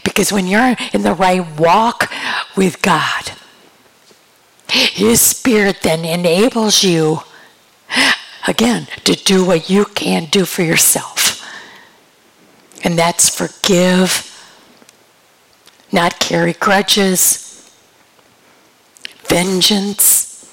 [0.03, 2.11] Because when you're in the right walk
[2.55, 3.31] with God,
[4.69, 7.19] His Spirit then enables you,
[8.47, 11.47] again, to do what you can't do for yourself.
[12.83, 14.32] And that's forgive,
[15.93, 17.71] not carry grudges,
[19.25, 20.51] vengeance.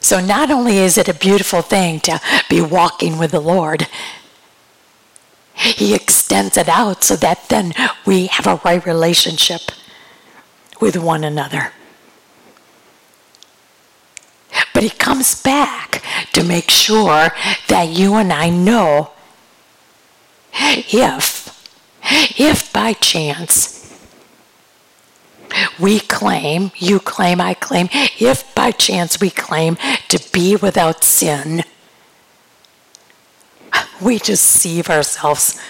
[0.00, 3.86] So, not only is it a beautiful thing to be walking with the Lord,
[5.54, 7.74] he extends it out so that then
[8.06, 9.60] we have a right relationship
[10.80, 11.72] with one another.
[14.72, 16.02] But he comes back
[16.32, 17.30] to make sure
[17.68, 19.10] that you and I know
[20.54, 21.59] if,
[22.10, 23.78] if by chance
[25.78, 29.76] we claim, you claim, I claim, if by chance we claim
[30.08, 31.64] to be without sin,
[34.00, 35.60] we deceive ourselves.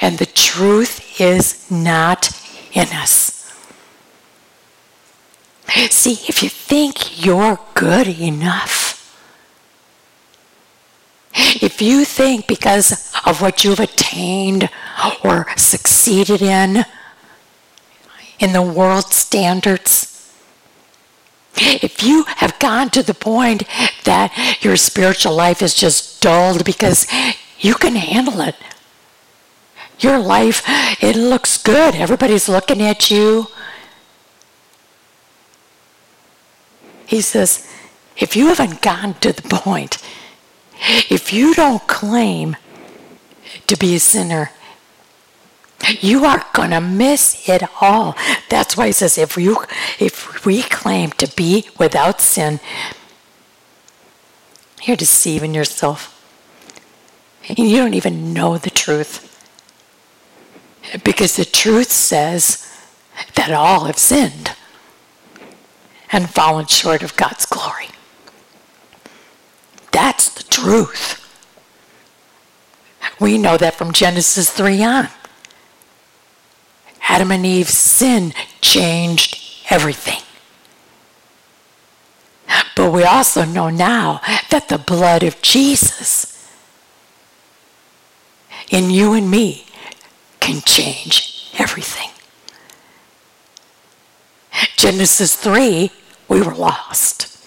[0.00, 2.30] And the truth is not
[2.72, 3.30] in us.
[5.90, 8.91] See, if you think you're good enough,
[11.34, 14.68] if you think because of what you've attained
[15.24, 16.84] or succeeded in,
[18.38, 20.08] in the world standards,
[21.56, 23.64] if you have gone to the point
[24.04, 27.06] that your spiritual life is just dulled because
[27.58, 28.56] you can handle it,
[29.98, 30.62] your life,
[31.02, 31.94] it looks good.
[31.94, 33.46] Everybody's looking at you.
[37.06, 37.68] He says,
[38.16, 39.98] if you haven't gone to the point,
[40.82, 42.56] if you don't claim
[43.66, 44.50] to be a sinner,
[46.00, 48.16] you are going to miss it all.
[48.48, 49.64] That's why he says if you
[49.98, 52.60] if we claim to be without sin,
[54.84, 56.08] you're deceiving yourself.
[57.48, 59.28] And you don't even know the truth.
[61.04, 62.68] Because the truth says
[63.34, 64.52] that all have sinned
[66.10, 67.88] and fallen short of God's glory.
[69.90, 71.18] That's the truth.
[73.18, 75.08] We know that from Genesis 3 on.
[77.08, 79.38] Adam and Eve's sin changed
[79.70, 80.22] everything.
[82.76, 86.48] But we also know now that the blood of Jesus
[88.70, 89.66] in you and me
[90.40, 92.08] can change everything.
[94.76, 95.90] Genesis 3,
[96.28, 97.44] we were lost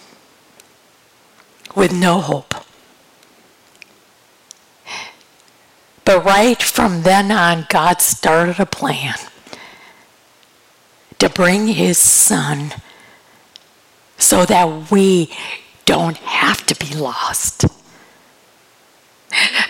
[1.74, 2.65] with no hope.
[6.06, 9.16] But right from then on, God started a plan
[11.18, 12.72] to bring his son
[14.16, 15.34] so that we
[15.84, 17.66] don't have to be lost.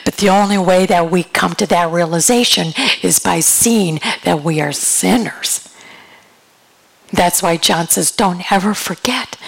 [0.05, 4.61] But the only way that we come to that realization is by seeing that we
[4.61, 5.67] are sinners.
[7.13, 9.39] That's why John says, don't ever forget.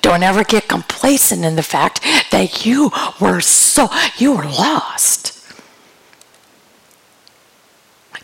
[0.00, 2.00] Don't ever get complacent in the fact
[2.30, 5.33] that you were so, you were lost.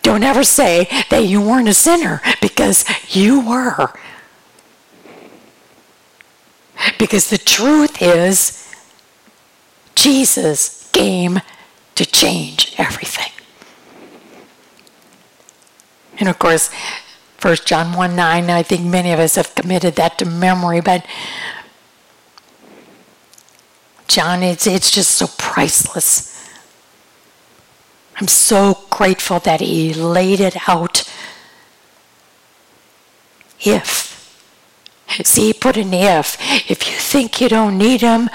[0.03, 2.85] Don't ever say that you weren't a sinner because
[3.15, 3.93] you were.
[6.99, 8.73] Because the truth is,
[9.95, 11.41] Jesus came
[11.95, 13.33] to change everything.
[16.19, 16.71] And of course,
[17.43, 21.05] 1 John 1 9, I think many of us have committed that to memory, but
[24.09, 26.30] John, it's, it's just so priceless.
[28.21, 31.11] I'm so grateful that he laid it out.
[33.61, 34.11] If.
[35.25, 36.37] See, he put an if.
[36.71, 38.29] If you think you don't need him,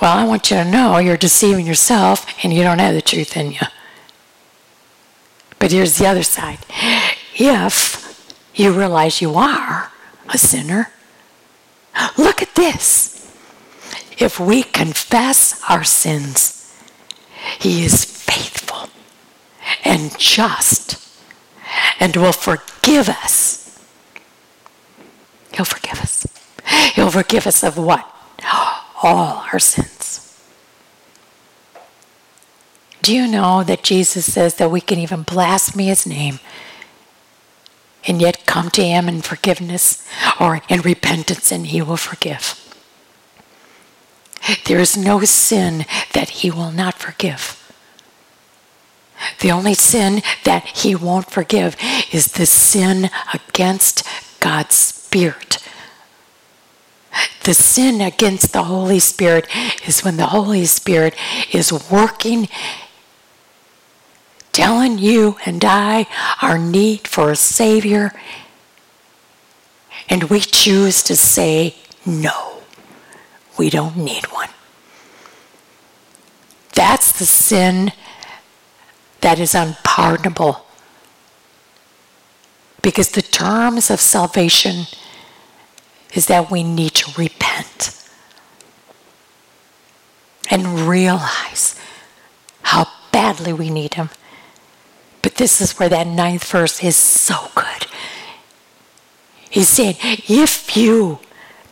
[0.00, 3.36] well, I want you to know you're deceiving yourself and you don't have the truth
[3.36, 3.66] in you.
[5.58, 6.60] But here's the other side.
[7.34, 9.90] If you realize you are
[10.28, 10.92] a sinner,
[12.16, 13.28] look at this.
[14.16, 16.72] If we confess our sins,
[17.58, 18.88] he is faithful
[19.84, 20.96] and just
[22.00, 23.78] and will forgive us.
[25.52, 26.26] He'll forgive us.
[26.94, 28.08] He'll forgive us of what?
[29.02, 29.98] All our sins.
[33.02, 36.40] Do you know that Jesus says that we can even blaspheme his name
[38.06, 40.06] and yet come to him in forgiveness
[40.38, 42.54] or in repentance and he will forgive?
[44.66, 47.67] There is no sin that he will not forgive.
[49.40, 51.76] The only sin that he won't forgive
[52.12, 54.04] is the sin against
[54.40, 55.58] God's Spirit.
[57.42, 59.46] The sin against the Holy Spirit
[59.86, 61.14] is when the Holy Spirit
[61.52, 62.48] is working,
[64.52, 66.06] telling you and I
[66.42, 68.12] our need for a Savior,
[70.08, 72.62] and we choose to say, no,
[73.58, 74.48] we don't need one.
[76.74, 77.92] That's the sin
[79.20, 80.64] that is unpardonable.
[82.82, 84.86] Because the terms of salvation
[86.14, 87.94] is that we need to repent
[90.50, 91.78] and realize
[92.62, 94.10] how badly we need Him.
[95.22, 97.86] But this is where that ninth verse is so good.
[99.50, 101.18] He's saying, if you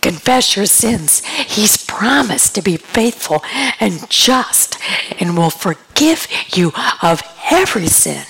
[0.06, 3.42] confess your sins, He's promised to be faithful
[3.80, 4.78] and just
[5.20, 8.24] and will forgive you of every sin.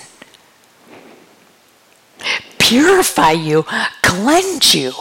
[2.59, 3.65] Purify you,
[4.03, 4.93] cleanse you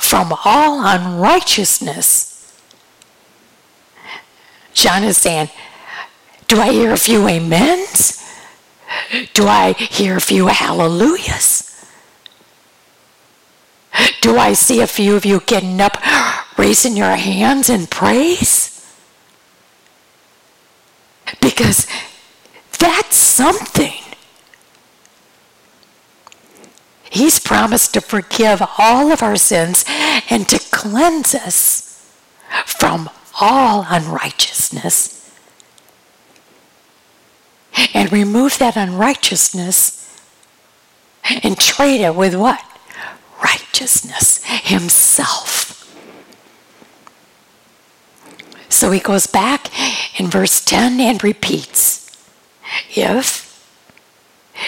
[0.00, 2.58] from all unrighteousness.
[4.72, 5.50] John is saying,
[6.48, 8.16] Do I hear a few amens?
[9.34, 11.69] Do I hear a few hallelujahs?
[14.20, 15.96] Do I see a few of you getting up,
[16.58, 18.68] raising your hands in praise?
[21.40, 21.86] Because
[22.78, 23.92] that's something.
[27.10, 29.84] He's promised to forgive all of our sins
[30.30, 32.14] and to cleanse us
[32.66, 35.16] from all unrighteousness.
[37.94, 40.20] And remove that unrighteousness
[41.42, 42.62] and trade it with what?
[43.42, 45.70] Righteousness, Himself.
[48.68, 49.68] So he goes back
[50.18, 52.16] in verse 10 and repeats
[52.94, 53.46] If,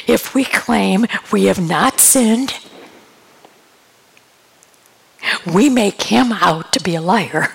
[0.07, 2.59] if we claim we have not sinned,
[5.47, 7.55] we make him out to be a liar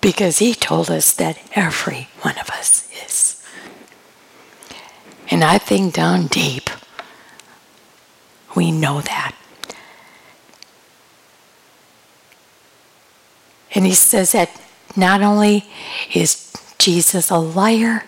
[0.00, 3.42] because he told us that every one of us is.
[5.30, 6.61] And I think down deep,
[8.54, 9.34] we know that.
[13.74, 14.60] And he says that
[14.96, 15.64] not only
[16.12, 18.04] is Jesus a liar,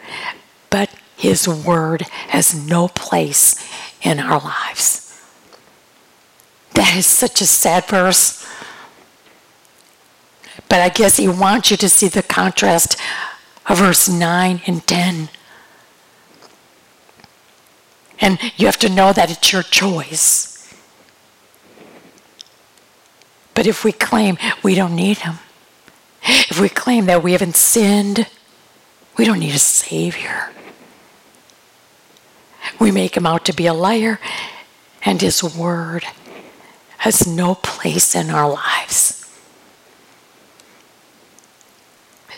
[0.69, 3.55] but his word has no place
[4.03, 5.01] in our lives.
[6.75, 8.47] That is such a sad verse.
[10.69, 12.99] But I guess he wants you to see the contrast
[13.69, 15.29] of verse 9 and 10.
[18.21, 20.55] And you have to know that it's your choice.
[23.55, 25.39] But if we claim we don't need him,
[26.23, 28.27] if we claim that we haven't sinned,
[29.17, 30.51] we don't need a Savior.
[32.81, 34.19] We make him out to be a liar,
[35.05, 36.05] and his word
[36.99, 39.21] has no place in our lives.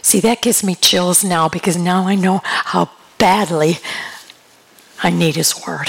[0.02, 3.78] See, that gives me chills now because now I know how badly
[5.02, 5.88] I need his word.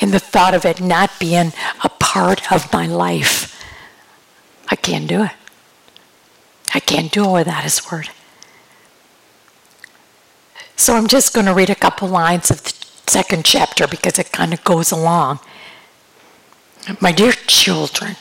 [0.00, 1.52] and the thought of it not being
[1.84, 3.62] a part of my life,
[4.68, 5.30] I can't do it.
[6.74, 8.08] I can't do it without His Word.
[10.76, 12.72] So I'm just going to read a couple lines of the
[13.06, 15.40] second chapter because it kind of goes along.
[17.00, 18.16] My dear children,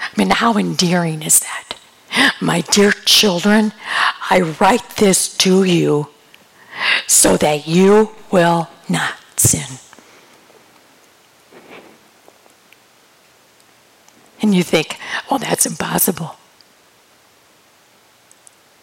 [0.00, 1.74] I mean, how endearing is that?
[2.40, 3.72] My dear children,
[4.30, 6.08] I write this to you
[7.06, 9.78] so that you will not sin.
[14.40, 14.98] And you think,
[15.30, 16.36] well, that's impossible.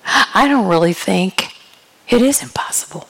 [0.05, 1.55] I don't really think
[2.09, 3.07] it is impossible.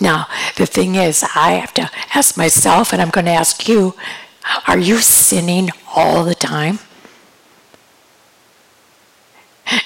[0.00, 3.94] Now, the thing is, I have to ask myself, and I'm going to ask you
[4.66, 6.80] are you sinning all the time?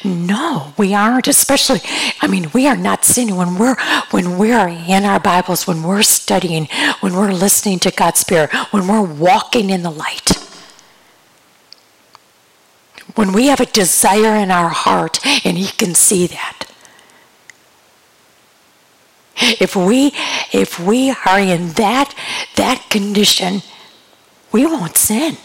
[0.05, 1.28] No, we aren't.
[1.28, 1.80] Especially,
[2.20, 3.76] I mean, we are not sinning when we're
[4.11, 6.68] when we're in our Bibles, when we're studying,
[7.01, 10.32] when we're listening to God's Spirit, when we're walking in the light.
[13.14, 16.64] When we have a desire in our heart, and He can see that.
[19.39, 20.12] If we
[20.53, 22.14] if we are in that
[22.57, 23.62] that condition,
[24.53, 25.37] we won't sin.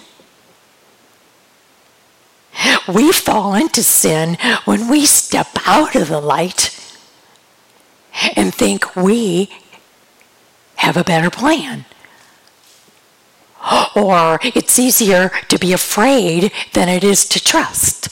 [2.88, 6.78] We fall into sin when we step out of the light
[8.36, 9.50] and think we
[10.76, 11.86] have a better plan.
[13.96, 18.10] Or it's easier to be afraid than it is to trust.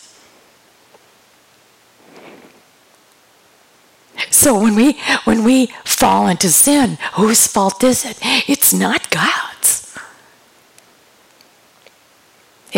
[4.29, 8.19] So when we when we fall into sin, whose fault is it?
[8.47, 9.48] It's not God's.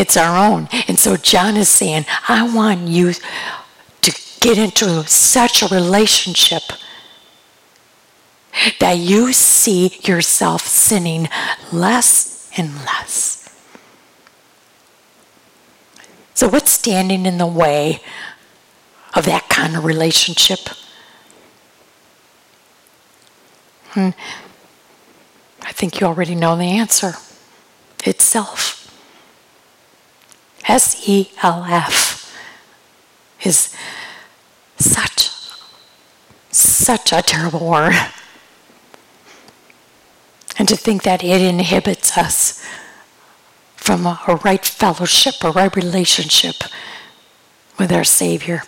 [0.02, 0.68] It's our own.
[0.88, 6.64] And so John is saying, I want you to get into such a relationship
[8.80, 11.30] that you see yourself sinning
[11.72, 13.48] less and less.
[16.34, 18.00] So, what's standing in the way
[19.14, 20.62] of that kind of relationship?
[23.90, 24.10] Hmm.
[25.62, 27.14] I think you already know the answer.
[28.04, 28.81] It's self.
[30.68, 32.36] S E L F
[33.44, 33.76] is
[34.78, 35.30] such,
[36.52, 37.94] such a terrible word.
[40.58, 42.64] And to think that it inhibits us
[43.76, 46.56] from a, a right fellowship, a right relationship
[47.80, 48.64] with our Savior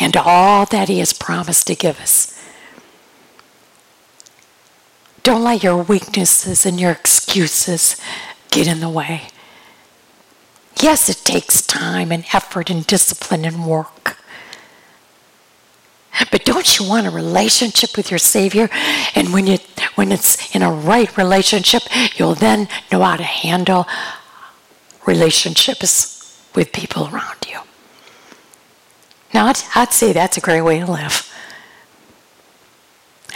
[0.00, 2.36] and all that He has promised to give us.
[5.22, 7.96] Don't let your weaknesses and your excuses
[8.50, 9.28] get in the way.
[10.82, 14.18] Yes, it takes time and effort and discipline and work.
[16.32, 18.68] But don't you want a relationship with your Savior?
[19.14, 19.58] And when you
[19.94, 21.84] when it's in a right relationship,
[22.18, 23.86] you'll then know how to handle
[25.06, 27.60] relationships with people around you.
[29.32, 31.32] Now, I'd, I'd say that's a great way to live.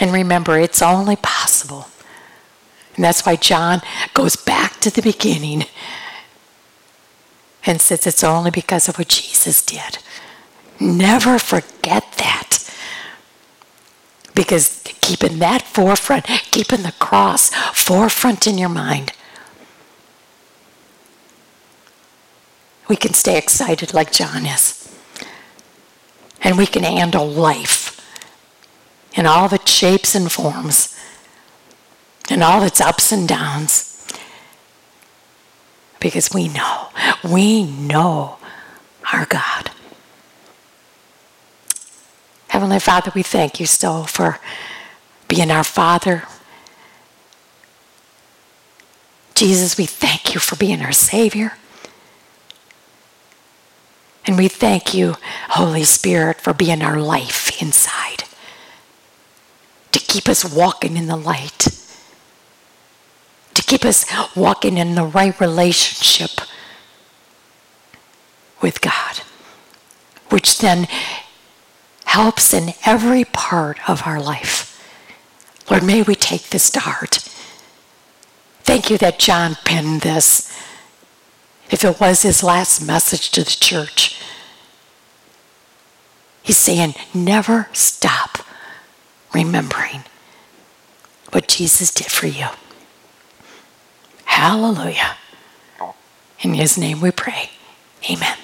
[0.01, 1.87] And remember, it's only possible.
[2.95, 3.81] And that's why John
[4.13, 5.65] goes back to the beginning
[7.67, 9.99] and says it's only because of what Jesus did.
[10.79, 12.63] Never forget that.
[14.33, 19.11] Because keeping that forefront, keeping the cross forefront in your mind,
[22.87, 24.95] we can stay excited like John is.
[26.41, 27.99] And we can handle life
[29.15, 30.95] in all of its shapes and forms,
[32.29, 33.96] in all its ups and downs.
[35.99, 36.89] Because we know,
[37.23, 38.37] we know
[39.13, 39.71] our God.
[42.49, 44.39] Heavenly Father, we thank you still for
[45.27, 46.23] being our Father.
[49.35, 51.53] Jesus, we thank you for being our Savior.
[54.25, 55.15] And we thank you,
[55.49, 58.23] Holy Spirit, for being our life inside
[59.91, 61.67] to keep us walking in the light,
[63.67, 64.05] keep us
[64.35, 66.41] walking in the right relationship
[68.61, 69.21] with God,
[70.29, 70.87] which then
[72.05, 74.73] helps in every part of our life.
[75.69, 77.17] Lord, may we take this to heart.
[78.63, 80.51] Thank you that John penned this.
[81.69, 84.19] If it was his last message to the church,
[86.41, 88.39] he's saying, never stop
[89.33, 90.03] remembering
[91.31, 92.47] what Jesus did for you.
[94.37, 95.17] Hallelujah.
[96.41, 97.49] In his name we pray.
[98.07, 98.37] Amen.